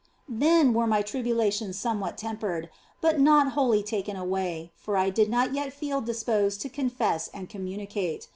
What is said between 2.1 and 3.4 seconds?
tempered, but